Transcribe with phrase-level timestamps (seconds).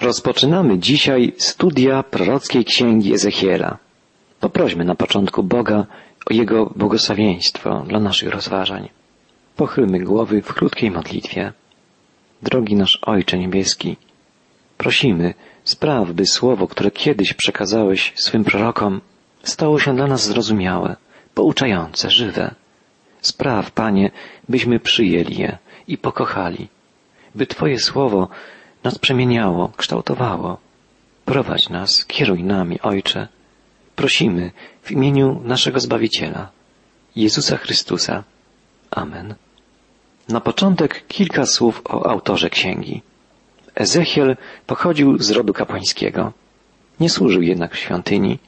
[0.00, 3.78] Rozpoczynamy dzisiaj studia prorockiej księgi Ezechiela.
[4.40, 5.86] Poprośmy na początku Boga
[6.30, 8.88] o Jego błogosławieństwo dla naszych rozważań.
[9.56, 11.52] Pochylmy głowy w krótkiej modlitwie.
[12.42, 13.96] Drogi nasz Ojcze Niebieski,
[14.78, 15.34] prosimy,
[15.64, 19.00] spraw, by słowo, które kiedyś przekazałeś swym prorokom,
[19.42, 20.96] stało się dla nas zrozumiałe,
[21.34, 22.54] pouczające, żywe.
[23.20, 24.10] Spraw, Panie,
[24.48, 25.58] byśmy przyjęli je
[25.88, 26.68] i pokochali,
[27.34, 28.28] by Twoje słowo
[28.84, 30.58] nas przemieniało, kształtowało.
[31.24, 33.28] Prowadź nas, kieruj nami, Ojcze.
[33.96, 34.50] Prosimy
[34.82, 36.48] w imieniu naszego Zbawiciela,
[37.16, 38.24] Jezusa Chrystusa.
[38.90, 39.34] Amen.
[40.28, 43.02] Na początek kilka słów o autorze księgi.
[43.74, 46.32] Ezechiel pochodził z rodu kapłańskiego.
[47.00, 48.38] Nie służył jednak w świątyni,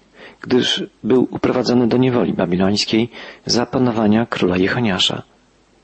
[0.41, 3.09] gdyż był uprowadzony do niewoli babilońskiej
[3.47, 5.23] za panowania króla Jechoniasza.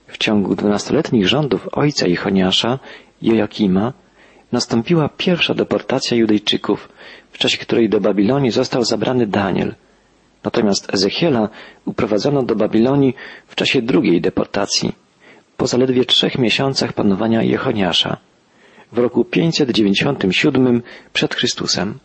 [0.06, 2.78] W ciągu dwunastoletnich rządów ojca Jechoniasza,
[3.23, 3.92] Joakima,
[4.52, 6.89] nastąpiła pierwsza deportacja Judejczyków,
[7.33, 9.75] w czasie której do Babilonii został zabrany Daniel.
[10.45, 11.48] Natomiast Ezechiela
[11.84, 13.14] uprowadzono do Babilonii
[13.47, 14.92] w czasie drugiej deportacji,
[15.56, 18.17] po zaledwie trzech miesiącach panowania Jechoniasza,
[18.92, 21.98] w roku 597 przed Chrystusem.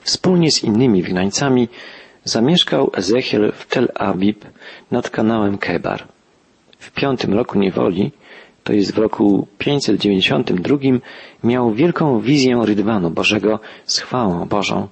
[0.00, 1.68] Wspólnie z innymi wygnańcami
[2.24, 4.44] zamieszkał Ezechiel w Tel Abib
[4.90, 6.04] nad kanałem Kebar.
[6.78, 8.12] W piątym roku niewoli
[8.66, 10.76] to jest w roku 592,
[11.44, 14.88] miał wielką wizję Rydwanu Bożego z chwałą Bożą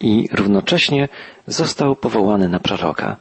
[0.00, 1.08] i równocześnie
[1.46, 3.16] został powołany na proroka.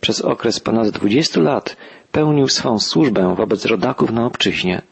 [0.00, 1.76] Przez okres ponad 20 lat
[2.12, 4.82] pełnił swą służbę wobec rodaków na obczyźnie.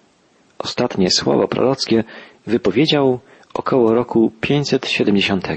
[0.58, 2.05] Ostatnie słowo prorockie
[2.47, 3.19] wypowiedział
[3.55, 5.48] około roku 570.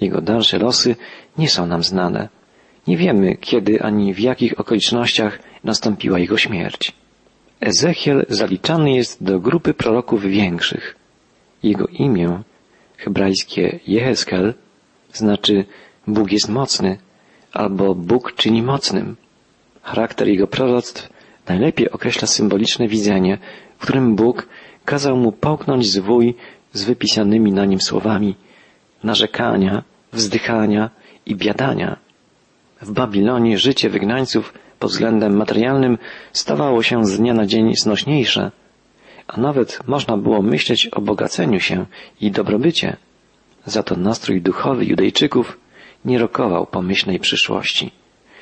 [0.00, 0.96] Jego dalsze losy
[1.38, 2.28] nie są nam znane.
[2.86, 7.03] Nie wiemy, kiedy ani w jakich okolicznościach nastąpiła jego śmierć.
[7.64, 10.96] Ezechiel zaliczany jest do grupy proroków większych.
[11.62, 12.42] Jego imię,
[12.96, 14.54] hebrajskie Jeheskel,
[15.12, 15.64] znaczy
[16.06, 16.98] Bóg jest mocny
[17.52, 19.16] albo Bóg czyni mocnym.
[19.82, 21.08] Charakter jego proroctw
[21.48, 23.38] najlepiej określa symboliczne widzenie,
[23.78, 24.48] w którym Bóg
[24.84, 26.34] kazał mu połknąć zwój
[26.72, 28.36] z wypisanymi na nim słowami
[29.02, 30.90] narzekania, wzdychania
[31.26, 31.96] i biadania.
[32.82, 35.98] W Babilonie życie wygnańców pod względem materialnym
[36.32, 38.50] stawało się z dnia na dzień znośniejsze,
[39.26, 41.86] a nawet można było myśleć o bogaceniu się
[42.20, 42.96] i dobrobycie.
[43.66, 45.58] Za to nastrój duchowy Judejczyków
[46.04, 47.90] nie rokował pomyślnej przyszłości.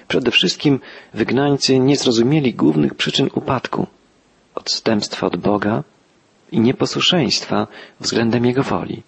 [0.08, 0.80] Przede wszystkim
[1.14, 3.86] wygnańcy nie zrozumieli głównych przyczyn upadku,
[4.54, 5.82] odstępstwa od Boga
[6.52, 7.66] i nieposłuszeństwa
[8.00, 9.02] względem Jego woli.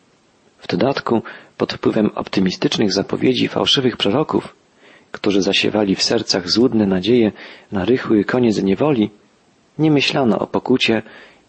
[0.59, 1.23] W dodatku,
[1.57, 4.55] pod wpływem optymistycznych zapowiedzi fałszywych proroków,
[5.15, 7.33] którzy zasiewali w sercach złudne nadzieje
[7.73, 9.11] na rychły koniec niewoli,
[9.79, 11.03] nie myślano o pokucie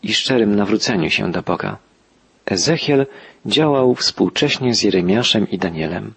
[0.03, 1.77] i szczerym nawróceniu się do Boga.
[2.45, 3.05] Ezechiel
[3.45, 6.13] działał współcześnie z Jeremiaszem i Danielem.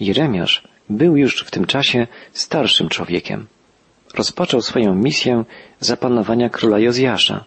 [0.00, 3.46] Jeremiasz był już w tym czasie starszym człowiekiem.
[4.14, 5.44] Rozpoczął swoją misję
[5.80, 7.44] zapanowania króla Jozjasza.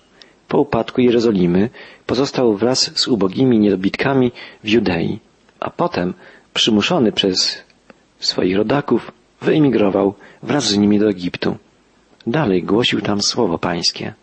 [0.48, 1.70] Po upadku Jerozolimy
[2.06, 4.32] pozostał wraz z ubogimi niedobitkami
[4.64, 5.20] w Judei,
[5.60, 6.14] a potem,
[6.54, 7.64] przymuszony przez
[8.20, 9.12] swoich rodaków,
[9.42, 11.58] wyemigrował wraz z nimi do Egiptu.
[12.28, 14.14] Dalej głosił tam słowo pańskie.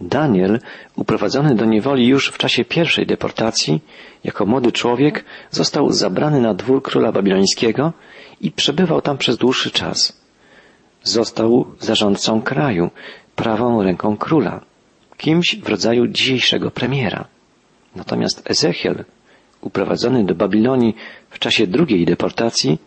[0.00, 0.60] Daniel,
[0.96, 3.80] uprowadzony do niewoli już w czasie pierwszej deportacji,
[4.24, 7.92] jako młody człowiek, został zabrany na dwór króla babilońskiego
[8.40, 10.20] i przebywał tam przez dłuższy czas.
[11.02, 12.90] Został zarządcą kraju,
[13.36, 14.60] prawą ręką króla,
[15.16, 17.24] kimś w rodzaju dzisiejszego premiera.
[17.96, 19.04] Natomiast Ezechiel,
[19.60, 20.96] uprowadzony do Babilonii
[21.30, 22.78] w czasie drugiej deportacji,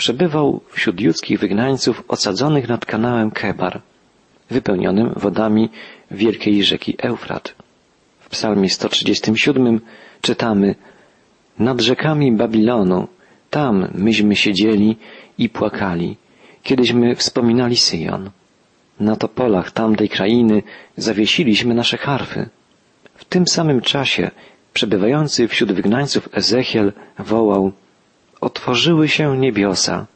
[0.00, 3.80] przebywał wśród judzkich wygnańców osadzonych nad kanałem Kebar,
[4.50, 5.68] wypełnionym wodami
[6.10, 7.54] wielkiej rzeki Eufrat.
[8.20, 9.80] W psalmie 137
[10.20, 10.74] czytamy
[11.58, 13.08] Nad rzekami Babilonu,
[13.50, 14.96] tam myśmy siedzieli
[15.38, 16.16] i płakali,
[16.62, 18.30] kiedyśmy wspominali Syjon.
[19.00, 20.62] Na topolach tamtej krainy
[20.96, 22.48] zawiesiliśmy nasze harfy.
[23.14, 24.30] W tym samym czasie
[24.72, 27.72] przebywający wśród wygnańców Ezechiel wołał
[28.40, 30.06] otworzyły się niebiosa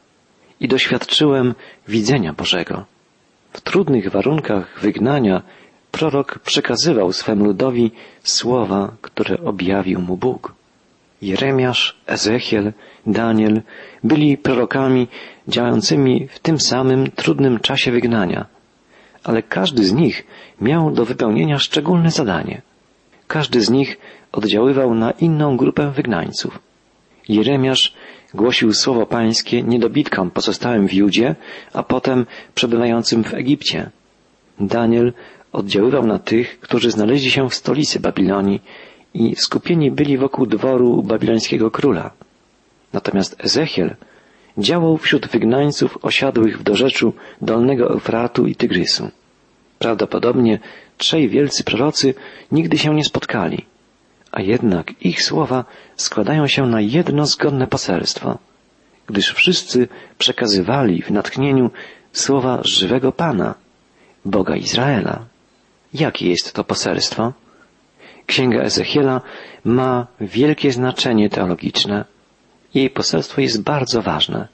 [0.59, 1.55] i doświadczyłem
[1.87, 2.85] widzenia Bożego.
[3.53, 5.41] W trudnych warunkach wygnania
[5.91, 7.91] prorok przekazywał swemu ludowi
[8.23, 10.53] słowa, które objawił mu Bóg.
[11.21, 12.73] Jeremiasz, Ezechiel,
[13.07, 13.61] Daniel
[14.03, 15.07] byli prorokami
[15.47, 18.45] działającymi w tym samym trudnym czasie wygnania,
[19.23, 20.27] ale każdy z nich
[20.61, 22.61] miał do wypełnienia szczególne zadanie.
[23.27, 23.97] Każdy z nich
[24.31, 26.59] oddziaływał na inną grupę wygnańców.
[27.29, 27.93] Jeremiasz
[28.35, 31.35] głosił słowo pańskie niedobitkom pozostałym w Judzie,
[31.73, 33.89] a potem przebywającym w Egipcie.
[34.59, 35.13] Daniel
[35.51, 38.61] oddziaływał na tych, którzy znaleźli się w stolicy Babilonii
[39.13, 42.11] i skupieni byli wokół dworu babilońskiego króla.
[42.93, 43.95] Natomiast Ezechiel
[44.57, 49.09] działał wśród wygnańców osiadłych w dorzeczu Dolnego Eufratu i Tygrysu.
[49.79, 50.59] Prawdopodobnie
[50.97, 52.13] trzej wielcy prorocy
[52.51, 53.65] nigdy się nie spotkali,
[54.35, 55.65] a jednak ich słowa
[55.95, 58.37] składają się na jedno zgodne poselstwo,
[59.07, 59.87] gdyż wszyscy
[60.17, 61.71] przekazywali w natchnieniu
[62.11, 63.55] słowa żywego Pana,
[64.25, 65.25] Boga Izraela.
[65.93, 67.33] Jakie jest to poselstwo?
[68.25, 69.21] Księga Ezechiela
[69.65, 72.05] ma wielkie znaczenie teologiczne.
[72.73, 74.47] Jej poselstwo jest bardzo ważne.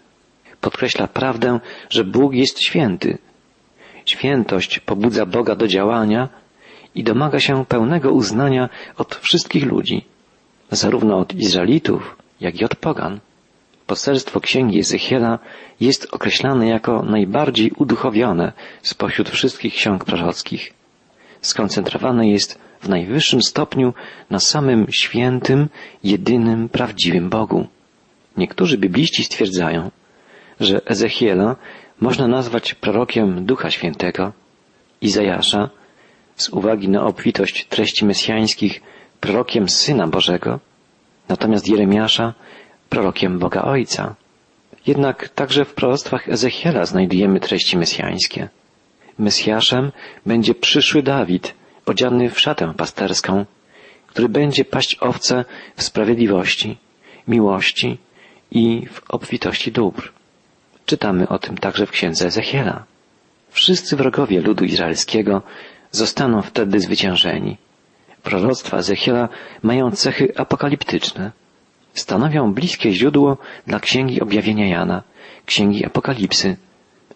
[0.62, 3.18] Podkreśla prawdę, że Bóg jest święty.
[4.06, 6.41] Świętość pobudza Boga do działania
[6.96, 10.06] i domaga się pełnego uznania od wszystkich ludzi,
[10.72, 13.20] zarówno od Izraelitów, jak i od pogan.
[13.88, 15.40] Poselstwo księgi Ezechiela
[15.80, 20.74] jest określane jako najbardziej uduchowione spośród wszystkich ksiąg prorockich.
[21.42, 23.94] Skoncentrowane jest w najwyższym stopniu
[24.30, 25.70] na samym świętym,
[26.04, 27.68] jedynym, prawdziwym Bogu.
[28.38, 29.92] Niektórzy bibliści stwierdzają,
[30.60, 31.56] że Ezechiela
[32.02, 34.32] można nazwać prorokiem Ducha Świętego,
[35.02, 35.70] Izajasza
[36.42, 38.82] z uwagi na obfitość treści mesjańskich
[39.20, 40.60] prorokiem Syna Bożego,
[41.30, 42.34] natomiast Jeremiasza
[42.90, 44.16] prorokiem Boga Ojca.
[44.88, 48.50] Jednak także w proroctwach Ezechiela znajdujemy treści mesjańskie.
[49.20, 49.92] Mesjaszem
[50.26, 51.54] będzie przyszły Dawid,
[51.86, 53.46] odziany w szatę pasterską,
[54.08, 55.46] który będzie paść owce
[55.76, 56.78] w sprawiedliwości,
[57.28, 57.98] miłości
[58.52, 60.12] i w obfitości dóbr.
[60.86, 62.84] Czytamy o tym także w księdze Ezechiela.
[63.50, 65.42] Wszyscy wrogowie ludu izraelskiego
[65.92, 67.58] zostaną wtedy zwyciężeni.
[68.24, 69.30] Proroctwa Ezechiela
[69.64, 71.32] mają cechy apokaliptyczne.
[71.94, 75.04] Stanowią bliskie źródło dla Księgi Objawienia Jana,
[75.46, 76.58] Księgi Apokalipsy,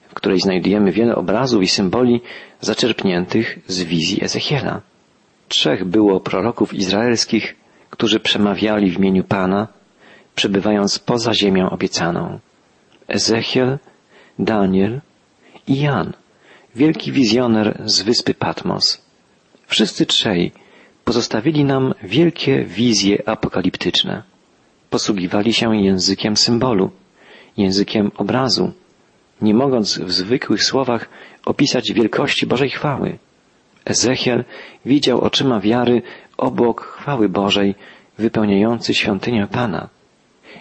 [0.09, 2.21] w której znajdujemy wiele obrazów i symboli
[2.61, 4.81] zaczerpniętych z wizji Ezechiela.
[5.47, 7.55] Trzech było proroków izraelskich,
[7.89, 9.67] którzy przemawiali w imieniu Pana,
[10.35, 12.39] przebywając poza ziemią obiecaną.
[13.07, 13.77] Ezechiel,
[14.39, 15.01] Daniel
[15.67, 16.13] i Jan–
[16.75, 19.01] wielki wizjoner z wyspy Patmos.
[19.67, 20.51] Wszyscy trzej
[21.03, 24.23] pozostawili nam wielkie wizje apokaliptyczne.
[24.89, 26.91] Posługiwali się językiem symbolu,
[27.57, 28.71] językiem obrazu,
[29.41, 31.09] nie mogąc w zwykłych słowach
[31.45, 33.17] opisać wielkości Bożej chwały.
[33.85, 34.43] Ezechiel
[34.85, 36.01] widział oczyma wiary
[36.37, 37.75] obłok chwały Bożej
[38.17, 39.89] wypełniający świątynię Pana.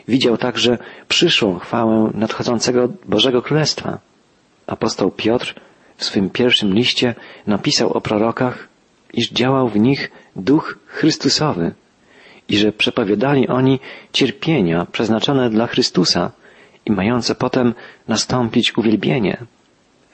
[0.09, 0.79] Widział także
[1.09, 3.99] przyszłą chwałę nadchodzącego Bożego Królestwa.
[4.67, 5.55] Apostoł Piotr
[5.97, 7.15] w swym pierwszym liście
[7.47, 8.69] napisał o prorokach,
[9.13, 11.75] iż działał w nich duch Chrystusowy
[12.49, 13.81] i że przepowiadali oni
[14.13, 16.31] cierpienia przeznaczone dla Chrystusa
[16.87, 17.75] i mające potem
[18.09, 19.37] nastąpić uwielbienie.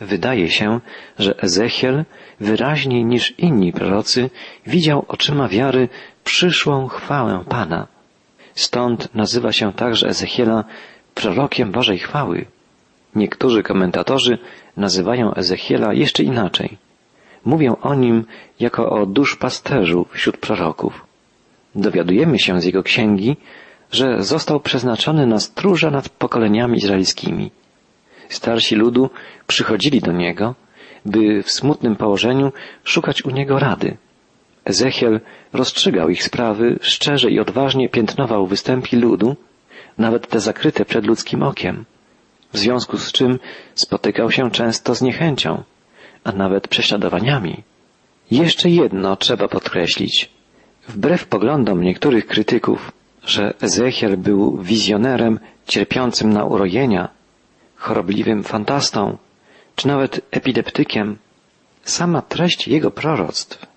[0.00, 0.80] Wydaje się,
[1.18, 2.04] że Ezechiel
[2.40, 4.30] wyraźniej niż inni prorocy
[4.66, 5.88] widział oczyma wiary
[6.24, 7.86] przyszłą chwałę Pana.
[8.54, 10.64] Stąd nazywa się także Ezechiela
[11.14, 12.46] prorokiem Bożej chwały.
[13.14, 14.38] Niektórzy komentatorzy
[14.76, 16.78] nazywają Ezechiela jeszcze inaczej.
[17.44, 18.24] Mówią o nim
[18.60, 21.04] jako o duszpasterzu wśród proroków.
[21.74, 23.36] Dowiadujemy się z jego księgi,
[23.92, 27.50] że został przeznaczony na stróża nad pokoleniami izraelskimi.
[28.28, 29.10] Starsi ludu
[29.46, 30.54] przychodzili do niego,
[31.06, 32.52] by w smutnym położeniu
[32.84, 33.96] szukać u niego rady.
[34.64, 35.20] Ezechiel
[35.52, 39.36] rozstrzygał ich sprawy, szczerze i odważnie piętnował występki ludu,
[39.98, 41.84] nawet te zakryte przed ludzkim okiem
[42.52, 43.38] w związku z czym
[43.74, 45.62] spotykał się często z niechęcią,
[46.24, 47.62] a nawet prześladowaniami.
[48.30, 50.30] Jeszcze jedno trzeba podkreślić.
[50.88, 52.92] Wbrew poglądom niektórych krytyków,
[53.24, 57.08] że Ezechiel był wizjonerem cierpiącym na urojenia,
[57.76, 59.16] chorobliwym fantastą,
[59.76, 61.18] czy nawet epideptykiem,
[61.82, 63.69] sama treść jego proroctw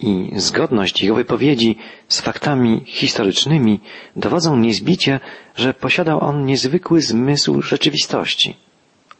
[0.00, 1.76] i zgodność jego wypowiedzi
[2.08, 3.80] z faktami historycznymi
[4.16, 5.20] dowodzą niezbicie,
[5.56, 8.56] że posiadał on niezwykły zmysł rzeczywistości.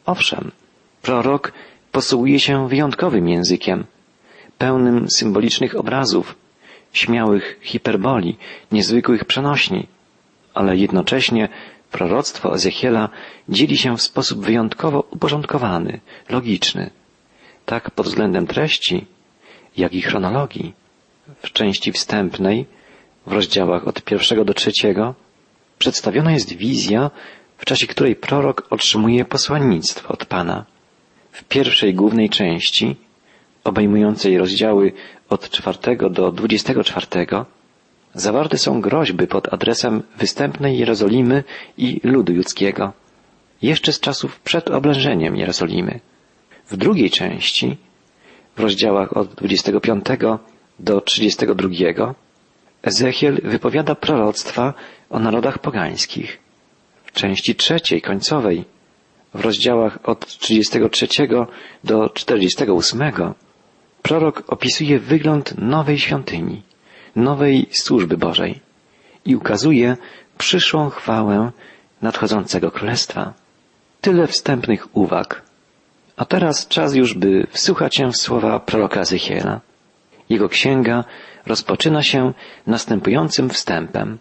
[0.05, 0.51] Owszem,
[1.01, 1.53] prorok
[1.91, 3.85] posługuje się wyjątkowym językiem,
[4.57, 6.35] pełnym symbolicznych obrazów,
[6.93, 8.37] śmiałych hiperboli,
[8.71, 9.87] niezwykłych przenośni,
[10.53, 11.49] ale jednocześnie
[11.91, 13.09] proroctwo Ezechiela
[13.49, 16.89] dzieli się w sposób wyjątkowo uporządkowany, logiczny.
[17.65, 19.05] Tak pod względem treści,
[19.77, 20.73] jak i chronologii.
[21.41, 22.65] W części wstępnej,
[23.27, 25.15] w rozdziałach od pierwszego do trzeciego,
[25.79, 27.11] przedstawiona jest wizja,
[27.57, 30.65] w czasie której prorok otrzymuje posłannictwo od Pana.
[31.31, 32.95] W pierwszej głównej części,
[33.63, 34.93] obejmującej rozdziały
[35.29, 37.45] od czwartego do dwudziestego czwartego,
[38.13, 41.43] zawarte są groźby pod adresem występnej Jerozolimy
[41.77, 42.93] i ludu judzkiego,
[43.61, 45.99] jeszcze z czasów przed oblężeniem Jerozolimy.
[46.67, 47.77] W drugiej części
[48.59, 50.05] w rozdziałach od 25
[50.79, 51.69] do 32
[52.83, 54.73] Ezechiel wypowiada proroctwa
[55.09, 56.39] o narodach pogańskich.
[57.05, 58.65] W części trzeciej, końcowej,
[59.33, 61.07] w rozdziałach od 33
[61.83, 63.01] do 48,
[64.01, 66.61] prorok opisuje wygląd nowej świątyni,
[67.15, 68.59] nowej służby Bożej
[69.25, 69.97] i ukazuje
[70.37, 71.51] przyszłą chwałę
[72.01, 73.33] nadchodzącego królestwa.
[74.01, 75.48] Tyle wstępnych uwag.
[76.19, 79.61] A teraz czas już, by wsłuchać się w słowa proroka Ezechiela.
[80.29, 81.03] Jego księga
[81.45, 82.33] rozpoczyna się
[82.67, 84.17] następującym wstępem.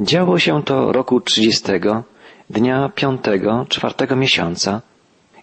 [0.00, 2.04] Działo się to roku trzydziestego,
[2.50, 4.82] dnia piątego, czwartego miesiąca,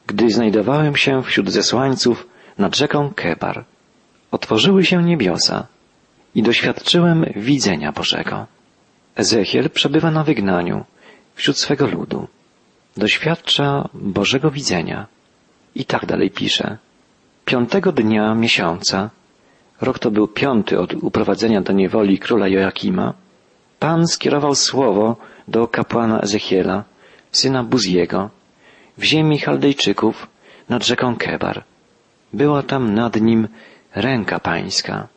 [0.07, 2.27] gdy znajdowałem się wśród zesłańców
[2.57, 3.65] nad rzeką Kebar.
[4.31, 5.67] Otworzyły się niebiosa
[6.35, 8.45] i doświadczyłem widzenia Bożego.
[9.15, 10.85] Ezechiel przebywa na wygnaniu
[11.35, 12.27] wśród swego ludu.
[12.97, 15.07] Doświadcza Bożego widzenia.
[15.75, 16.77] I tak dalej pisze.
[17.45, 19.09] Piątego dnia miesiąca,
[19.81, 23.13] rok to był piąty od uprowadzenia do niewoli króla Joakima,
[23.79, 25.15] Pan skierował słowo
[25.47, 26.83] do kapłana Ezechiela,
[27.31, 28.29] syna Buziego,
[28.97, 30.27] w ziemi Chaldejczyków
[30.69, 31.63] nad rzeką Kebar.
[32.33, 33.47] Była tam nad nim
[33.95, 35.07] ręka pańska.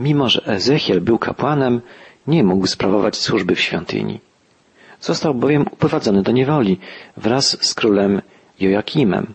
[0.00, 1.80] Mimo, że Ezechiel był kapłanem,
[2.26, 4.20] nie mógł sprawować służby w świątyni.
[5.00, 6.78] Został bowiem uprowadzony do niewoli
[7.16, 8.22] wraz z królem
[8.60, 9.34] Joakimem,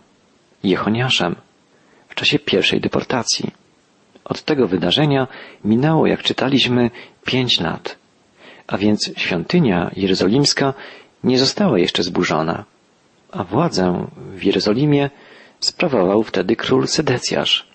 [0.64, 1.36] Jechoniaszem,
[2.08, 3.50] w czasie pierwszej deportacji.
[4.24, 5.26] Od tego wydarzenia
[5.64, 6.90] minęło, jak czytaliśmy,
[7.24, 7.96] pięć lat,
[8.66, 10.74] a więc świątynia jerozolimska
[11.24, 12.64] nie została jeszcze zburzona,
[13.32, 15.10] a władzę w Jerozolimie
[15.60, 17.68] sprawował wtedy król Sedecjasz.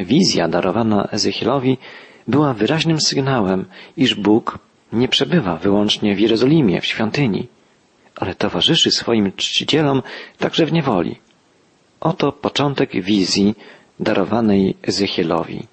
[0.00, 1.78] Wizja darowana Ezechielowi
[2.28, 3.64] była wyraźnym sygnałem,
[3.96, 4.58] iż Bóg
[4.92, 7.48] nie przebywa wyłącznie w Jerozolimie, w świątyni,
[8.16, 10.02] ale towarzyszy swoim czcicielom
[10.38, 11.16] także w niewoli.
[12.02, 13.54] Oto początek wizji
[14.00, 15.66] darowanej Ezechielowi.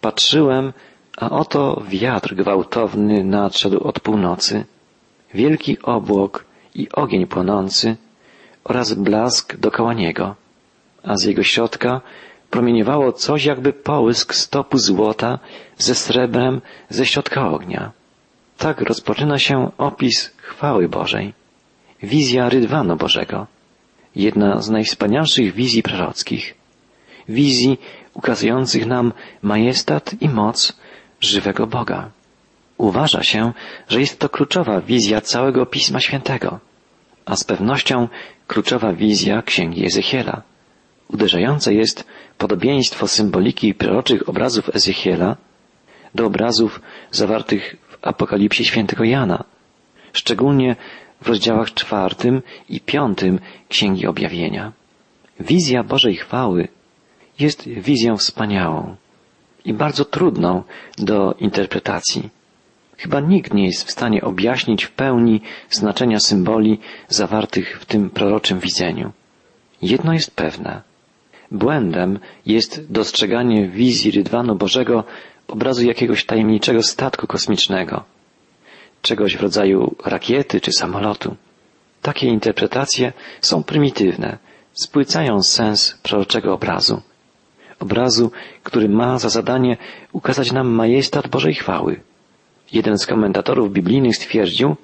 [0.00, 0.72] Patrzyłem,
[1.16, 4.64] a oto wiatr gwałtowny nadszedł od północy,
[5.34, 7.96] wielki obłok i ogień płonący
[8.64, 10.34] oraz blask dokoła niego,
[11.02, 12.00] a z jego środka
[12.50, 15.38] promieniowało coś jakby połysk stopu złota
[15.78, 17.92] ze srebrem ze środka ognia.
[18.58, 21.32] Tak rozpoczyna się opis chwały Bożej,
[22.02, 23.46] wizja rydwanu Bożego,
[24.16, 26.54] jedna z najwspanialszych wizji prorockich,
[27.28, 27.78] wizji
[28.14, 30.76] ukazujących nam majestat i moc
[31.20, 32.10] żywego Boga.
[32.78, 33.52] Uważa się,
[33.88, 36.60] że jest to kluczowa wizja całego Pisma Świętego,
[37.24, 38.08] a z pewnością
[38.46, 40.42] kluczowa wizja Księgi Ezechiela.
[41.08, 42.04] Uderzające jest
[42.38, 45.36] podobieństwo symboliki proroczych obrazów Ezechiela
[46.14, 49.44] do obrazów zawartych w Apokalipsie świętego Jana,
[50.12, 50.76] szczególnie
[51.22, 54.72] w rozdziałach czwartym i piątym Księgi Objawienia.
[55.40, 56.68] Wizja Bożej chwały
[57.38, 58.96] jest wizją wspaniałą
[59.64, 60.62] i bardzo trudną
[60.98, 62.28] do interpretacji.
[62.96, 68.58] Chyba nikt nie jest w stanie objaśnić w pełni znaczenia symboli zawartych w tym proroczym
[68.58, 69.12] widzeniu.
[69.82, 70.82] Jedno jest pewne.
[71.50, 75.04] Błędem jest dostrzeganie wizji Rydwanu Bożego
[75.48, 78.04] obrazu jakiegoś tajemniczego statku kosmicznego,
[79.02, 81.36] czegoś w rodzaju rakiety czy samolotu.
[82.02, 84.38] Takie interpretacje są prymitywne,
[84.72, 87.02] spłycają sens proroczego obrazu.
[87.80, 88.30] Obrazu,
[88.62, 89.76] który ma za zadanie
[90.12, 92.00] ukazać nam majestat Bożej chwały.
[92.72, 94.76] Jeden z komentatorów biblijnych stwierdził,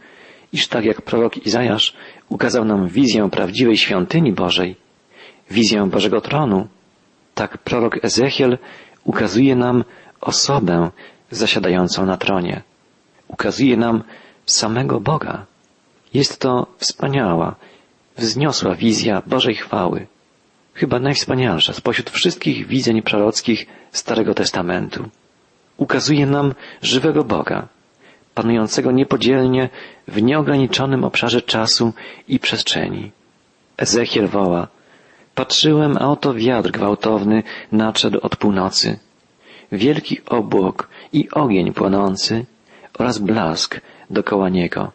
[0.52, 1.94] iż tak jak prorok Izajasz
[2.28, 4.76] ukazał nam wizję prawdziwej świątyni Bożej,
[5.50, 6.68] wizję Bożego tronu,
[7.34, 8.58] tak prorok Ezechiel
[9.04, 9.84] ukazuje nam
[10.20, 10.90] osobę
[11.30, 12.62] zasiadającą na tronie.
[13.28, 14.02] Ukazuje nam
[14.47, 15.47] samego Boga.
[16.14, 17.54] Jest to wspaniała,
[18.16, 20.06] wzniosła wizja Bożej chwały.
[20.75, 25.08] Chyba najwspanialsza spośród wszystkich widzeń prorockich Starego Testamentu.
[25.76, 27.68] Ukazuje nam żywego Boga,
[28.35, 29.68] panującego niepodzielnie
[30.08, 31.92] w nieograniczonym obszarze czasu
[32.28, 33.12] i przestrzeni.
[33.76, 34.68] Ezechiel woła,
[35.35, 37.42] patrzyłem, a oto wiatr gwałtowny
[37.73, 38.99] nadszedł od północy
[39.73, 42.47] wielki obłok i ogień płonący
[42.99, 44.93] oraz blask dokoła niego,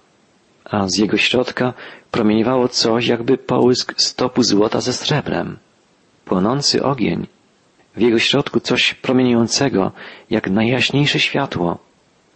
[0.65, 1.73] a z jego środka
[2.11, 5.57] promieniowało coś jakby połysk stopu złota ze srebrem.
[6.25, 7.27] Płonący ogień,
[7.95, 9.91] w jego środku coś promieniującego,
[10.29, 11.77] jak najjaśniejsze światło.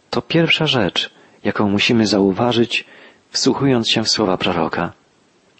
[0.09, 1.09] To pierwsza rzecz,
[1.43, 2.85] jaką musimy zauważyć,
[3.29, 4.93] wsłuchując się w słowa proroka.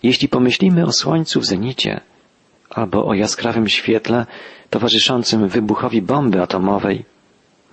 [0.03, 2.01] Jeśli pomyślimy o słońcu w zenicie,
[2.69, 4.25] albo o jaskrawym świetle
[4.69, 7.05] towarzyszącym wybuchowi bomby atomowej,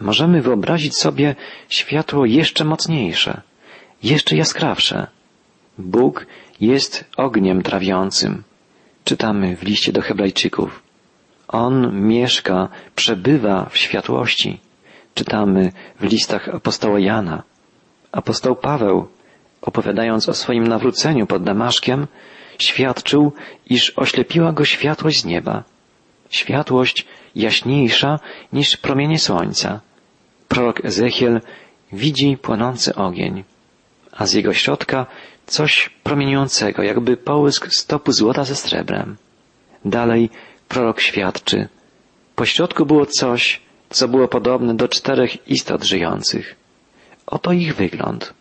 [0.00, 1.34] możemy wyobrazić sobie
[1.68, 3.40] światło jeszcze mocniejsze,
[4.02, 5.06] jeszcze jaskrawsze.
[5.78, 6.26] Bóg
[6.60, 8.42] jest ogniem trawiącym.
[9.04, 10.82] Czytamy w liście do Hebrajczyków.
[11.48, 14.60] On mieszka, przebywa w światłości.
[15.14, 17.42] Czytamy w listach apostoła Jana.
[18.12, 19.08] Apostoł Paweł,
[19.62, 22.06] opowiadając o swoim nawróceniu pod Damaszkiem,
[22.58, 23.32] świadczył,
[23.66, 25.62] iż oślepiła go światłość z nieba.
[26.30, 27.06] Światłość
[27.36, 28.18] jaśniejsza
[28.52, 29.80] niż promienie słońca.
[30.48, 31.40] Prorok Ezechiel
[31.92, 33.44] widzi płonący ogień,
[34.12, 35.06] a z jego środka
[35.46, 39.16] coś promieniującego, jakby połysk stopu złota ze srebrem.
[39.84, 40.30] Dalej
[40.68, 41.68] prorok świadczy.
[42.36, 43.60] Po środku było coś,
[43.90, 46.56] co było podobne do czterech istot żyjących.
[47.26, 48.34] Oto ich wygląd.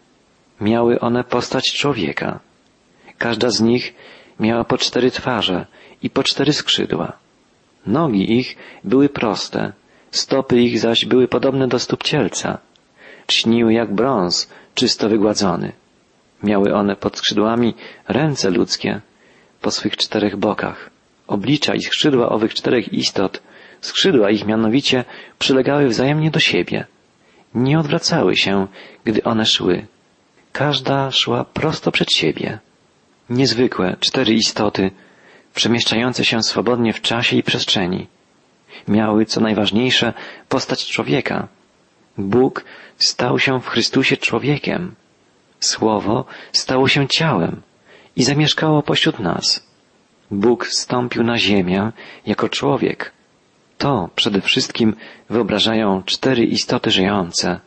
[0.62, 2.40] Miały one postać człowieka.
[3.18, 3.94] Każda z nich
[4.40, 5.66] miała po cztery twarze
[6.02, 7.23] i po cztery skrzydła.
[7.86, 9.72] Nogi ich były proste,
[10.12, 12.58] stopy ich zaś były podobne do stóp cielca.
[13.28, 15.72] Czniły jak brąz, czysto wygładzony.
[16.44, 17.74] Miały one pod skrzydłami
[18.08, 19.02] ręce ludzkie
[19.62, 20.90] po swych czterech bokach.
[21.28, 23.42] Oblicza i skrzydła owych czterech istot,
[23.82, 25.06] skrzydła ich mianowicie
[25.40, 26.86] przylegały wzajemnie do siebie.
[27.56, 28.68] Nie odwracały się,
[29.04, 29.86] gdy one szły.
[30.52, 32.60] Każda szła prosto przed siebie.
[33.30, 34.92] Niezwykłe cztery istoty,
[35.54, 38.08] przemieszczające się swobodnie w czasie i przestrzeni.
[38.88, 40.14] Miały, co najważniejsze,
[40.50, 41.48] postać człowieka.
[42.18, 42.66] Bóg
[42.98, 44.96] stał się w Chrystusie człowiekiem.
[45.60, 47.62] Słowo stało się ciałem
[48.16, 49.68] i zamieszkało pośród nas.
[50.32, 51.92] Bóg stąpił na ziemię
[52.26, 53.12] jako człowiek.
[53.78, 54.96] To przede wszystkim
[55.30, 57.60] wyobrażają cztery istoty żyjące,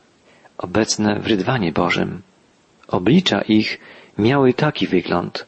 [0.58, 2.22] obecne w rydwanie Bożym.
[2.88, 3.80] Oblicza ich
[4.18, 5.46] miały taki wygląd.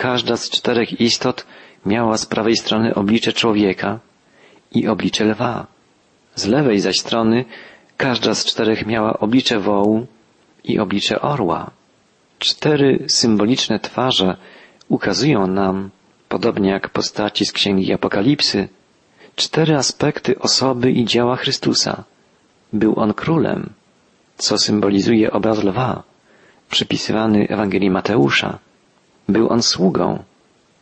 [0.00, 1.46] Każda z czterech istot
[1.86, 3.98] miała z prawej strony oblicze człowieka
[4.72, 5.66] i oblicze lwa.
[6.34, 7.44] Z lewej zaś strony
[7.96, 10.06] każda z czterech miała oblicze wołu
[10.64, 11.70] i oblicze orła.
[12.38, 14.36] Cztery symboliczne twarze
[14.88, 15.90] ukazują nam,
[16.28, 18.68] podobnie jak postaci z Księgi Apokalipsy,
[19.36, 22.04] cztery aspekty osoby i dzieła Chrystusa.
[22.72, 23.72] Był on królem,
[24.36, 26.02] co symbolizuje obraz lwa,
[26.70, 28.58] przypisywany Ewangelii Mateusza.
[29.30, 30.22] Był on sługą,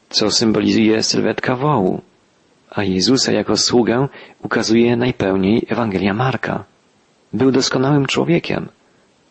[0.09, 2.01] co symbolizuje sylwetka wołu,
[2.71, 4.09] a Jezusa jako sługę
[4.43, 6.65] ukazuje najpełniej Ewangelia Marka.
[7.33, 8.69] Był doskonałym człowiekiem,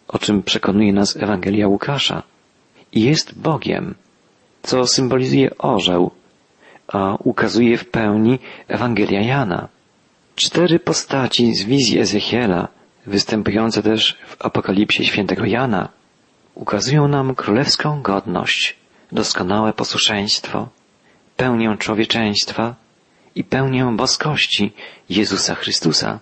[0.07, 2.23] o czym przekonuje nas Ewangelia Łukasza.
[2.91, 3.95] I jest Bogiem,
[4.63, 6.11] co symbolizuje orzeł,
[6.87, 9.67] a ukazuje w pełni Ewangelia Jana.
[10.35, 12.67] Cztery postaci z wizji Ezechiela,
[13.05, 15.89] występujące też w Apokalipsie świętego Jana,
[16.55, 18.75] ukazują nam królewską godność,
[19.11, 20.69] doskonałe posłuszeństwo,
[21.37, 22.75] pełnię człowieczeństwa
[23.35, 24.73] i pełnię boskości
[25.09, 26.19] Jezusa Chrystusa.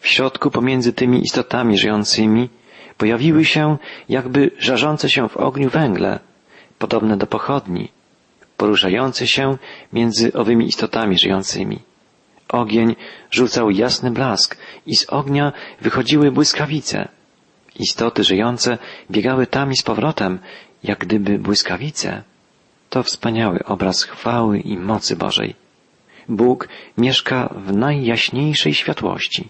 [0.00, 2.48] W środku pomiędzy tymi istotami żyjącymi
[2.98, 3.76] pojawiły się
[4.08, 6.18] jakby żarzące się w ogniu węgle,
[6.78, 7.88] podobne do pochodni,
[8.56, 9.56] poruszające się
[9.92, 11.78] między owymi istotami żyjącymi.
[12.48, 12.96] Ogień
[13.30, 14.56] rzucał jasny blask
[14.86, 17.08] i z ognia wychodziły błyskawice.
[17.78, 18.78] Istoty żyjące
[19.10, 20.38] biegały tam i z powrotem,
[20.82, 22.22] jak gdyby błyskawice.
[22.90, 25.54] To wspaniały obraz chwały i mocy Bożej.
[26.28, 29.48] Bóg mieszka w najjaśniejszej światłości.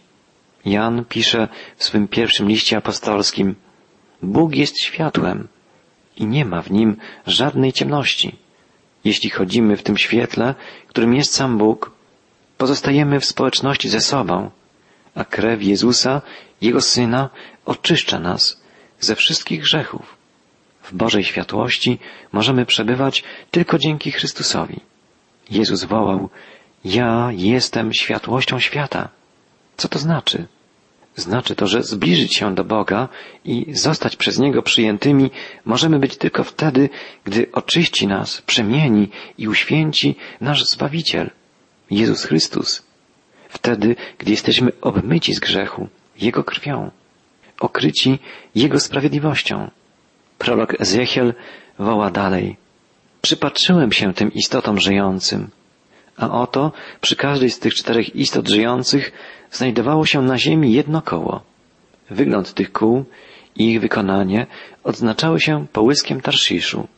[0.65, 3.55] Jan pisze w swym pierwszym liście apostolskim
[4.23, 5.49] Bóg jest światłem
[6.17, 8.37] i nie ma w nim żadnej ciemności.
[9.05, 10.55] Jeśli chodzimy w tym świetle,
[10.87, 11.91] którym jest sam Bóg,
[12.59, 14.51] pozostajemy w społeczności ze sobą,
[15.15, 16.23] a krew Jezusa,
[16.61, 17.31] Jego Syna,
[17.65, 18.63] oczyszcza nas
[19.01, 20.20] ze wszystkich grzechów.
[20.91, 21.99] W Bożej światłości
[22.33, 24.81] możemy przebywać tylko dzięki Chrystusowi.
[25.51, 26.29] Jezus wołał,
[26.85, 29.09] ja jestem światłością świata.
[29.77, 30.47] Co to znaczy?
[31.17, 33.09] Znaczy to, że zbliżyć się do Boga
[33.45, 35.31] i zostać przez Niego przyjętymi
[35.65, 36.89] możemy być tylko wtedy,
[37.25, 41.31] gdy oczyści nas, przemieni i uświęci nasz Zbawiciel,
[41.91, 42.83] Jezus Chrystus.
[43.49, 46.91] Wtedy, gdy jesteśmy obmyci z grzechu Jego krwią,
[47.61, 48.19] okryci
[48.55, 49.71] Jego sprawiedliwością.
[50.41, 51.35] Prorok Ezechiel
[51.79, 52.57] woła dalej.
[53.23, 55.51] Przypatrzyłem się tym istotom żyjącym,
[56.17, 59.13] a oto przy każdej z tych czterech istot żyjących
[59.51, 61.43] znajdowało się na ziemi jedno koło.
[62.11, 63.05] Wygląd tych kół
[63.57, 64.47] i ich wykonanie
[64.85, 66.89] odznaczały się połyskiem tarsziszu,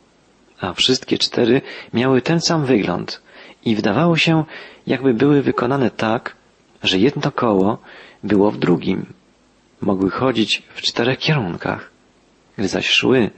[0.60, 1.60] a wszystkie cztery
[1.94, 3.22] miały ten sam wygląd
[3.64, 4.44] i wydawało się,
[4.86, 6.36] jakby były wykonane tak,
[6.82, 7.78] że jedno koło
[8.24, 9.06] było w drugim.
[9.80, 11.91] Mogły chodzić w czterech kierunkach.
[12.58, 13.30] Gdy zaś szły,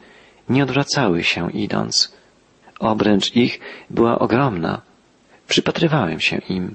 [0.49, 2.13] nie odwracały się idąc.
[2.79, 4.81] Obręcz ich była ogromna.
[5.49, 6.75] Przypatrywałem się im.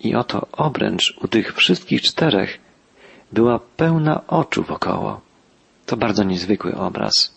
[0.00, 2.58] I oto obręcz u tych wszystkich czterech
[3.32, 5.20] była pełna oczu wokoło.
[5.86, 7.34] To bardzo niezwykły obraz.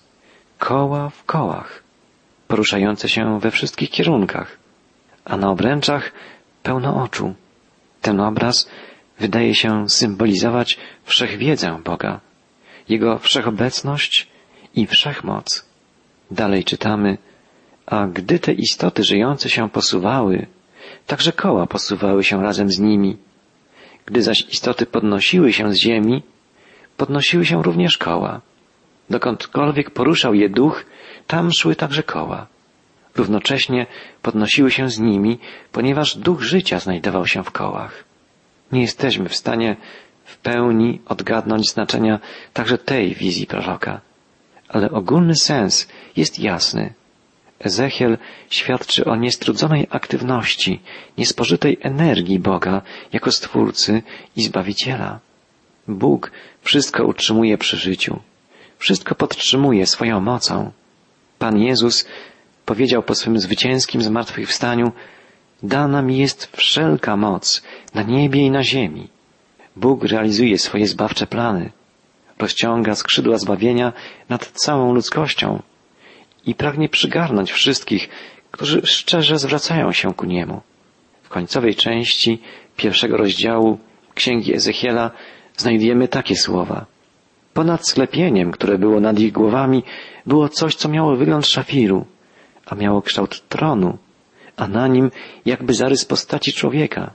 [0.59, 1.83] Koła w kołach,
[2.47, 4.57] poruszające się we wszystkich kierunkach,
[5.25, 6.11] a na obręczach
[6.63, 7.33] pełno oczu.
[8.01, 8.69] Ten obraz
[9.19, 12.19] wydaje się symbolizować wszechwiedzę Boga,
[12.89, 14.27] Jego wszechobecność
[14.75, 15.65] i wszechmoc.
[16.31, 17.17] Dalej czytamy,
[17.85, 20.47] a gdy te istoty żyjące się posuwały,
[21.07, 23.17] także koła posuwały się razem z nimi.
[24.05, 26.23] Gdy zaś istoty podnosiły się z ziemi,
[26.97, 28.41] podnosiły się również koła.
[29.09, 30.85] Dokądkolwiek poruszał je duch,
[31.27, 32.47] tam szły także koła.
[33.15, 33.85] Równocześnie
[34.21, 35.39] podnosiły się z nimi,
[35.71, 38.03] ponieważ duch życia znajdował się w kołach.
[38.71, 39.75] Nie jesteśmy w stanie
[40.33, 42.19] w pełni odgadnąć znaczenia
[42.53, 44.01] także tej wizji proroka,
[44.69, 46.93] ale ogólny sens jest jasny.
[47.59, 48.17] Ezechiel
[48.49, 50.81] świadczy o niestrudzonej aktywności,
[51.17, 52.81] niespożytej energii Boga
[53.13, 54.01] jako Stwórcy
[54.35, 55.19] i Zbawiciela.
[55.87, 58.19] Bóg wszystko utrzymuje przy życiu.
[58.77, 60.71] Wszystko podtrzymuje swoją mocą.
[61.39, 62.05] Pan Jezus
[62.65, 64.91] powiedział po swym zwycięskim zmartwychwstaniu,
[65.63, 69.07] dana mi jest wszelka moc na niebie i na ziemi.
[69.75, 71.71] Bóg realizuje swoje zbawcze plany,
[72.39, 73.93] rozciąga skrzydła zbawienia
[74.29, 75.61] nad całą ludzkością
[76.45, 78.09] i pragnie przygarnąć wszystkich,
[78.51, 80.61] którzy szczerze zwracają się ku Niemu.
[81.23, 82.41] W końcowej części
[82.77, 83.79] pierwszego rozdziału
[84.13, 85.11] Księgi Ezechiela
[85.57, 86.85] znajdujemy takie słowa.
[87.53, 89.83] Ponad sklepieniem, które było nad ich głowami,
[90.25, 92.05] było coś, co miało wygląd szafiru,
[92.65, 93.97] a miało kształt tronu,
[94.57, 95.11] a na nim
[95.45, 97.13] jakby zarys postaci człowieka.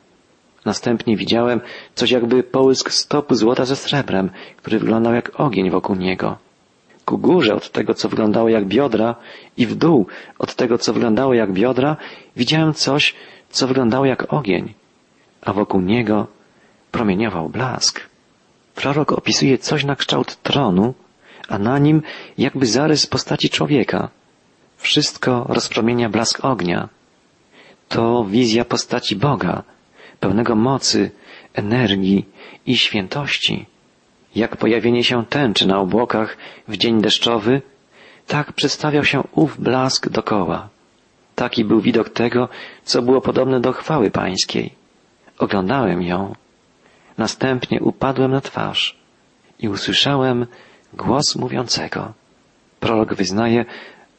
[0.65, 1.61] Następnie widziałem
[1.95, 6.39] coś jakby połysk stopu złota ze srebrem, który wyglądał jak ogień wokół niego.
[7.05, 9.15] Ku górze od tego, co wyglądało jak biodra
[9.57, 10.07] i w dół
[10.39, 11.97] od tego, co wyglądało jak biodra,
[12.37, 13.15] widziałem coś,
[13.51, 14.75] co wyglądało jak ogień,
[15.43, 16.27] a wokół niego
[16.93, 18.01] promieniował blask.
[18.75, 20.95] Prorok opisuje coś na kształt tronu,
[21.49, 22.03] a na nim
[22.39, 24.09] jakby zarys postaci człowieka.
[24.77, 26.89] Wszystko rozpromienia blask ognia.
[27.89, 29.63] To wizja postaci Boga,
[30.21, 31.11] pełnego mocy,
[31.55, 32.25] energii
[32.67, 33.67] i świętości.
[34.35, 36.37] Jak pojawienie się tęczy na obłokach
[36.69, 37.63] w dzień deszczowy,
[38.27, 40.69] tak przedstawiał się ów blask dokoła.
[41.35, 42.49] Taki był widok tego,
[42.85, 44.73] co było podobne do chwały pańskiej.
[45.39, 46.35] Oglądałem ją.
[47.19, 48.99] Następnie upadłem na twarz
[49.59, 50.47] i usłyszałem
[50.93, 52.13] głos mówiącego.
[52.81, 53.65] Prolog wyznaje,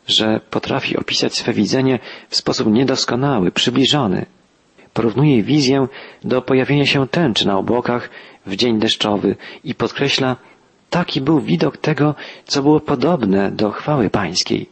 [0.07, 4.25] że potrafi opisać swe widzenie w sposób niedoskonały, przybliżony.
[4.93, 5.87] Porównuje wizję
[6.23, 8.09] do pojawienia się tęczy na obłokach
[8.45, 10.35] w dzień deszczowy i podkreśla,
[10.89, 14.69] taki był widok tego, co było podobne do chwały pańskiej.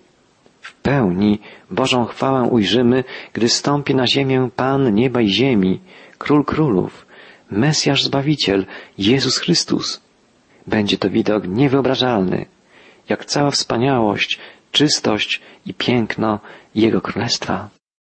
[0.62, 1.40] W pełni
[1.72, 3.04] Bożą chwałę ujrzymy,
[3.34, 5.80] gdy stąpi na ziemię Pan nieba i ziemi,
[6.18, 7.06] Król Królów,
[7.52, 8.66] Mesjasz Zbawiciel,
[8.98, 10.02] Jezus Chrystus.
[10.68, 12.46] Będzie to widok niewyobrażalny,
[13.10, 14.40] jak cała wspaniałość,
[14.72, 16.40] czystość i piękno
[16.76, 17.77] Jego Królestwa.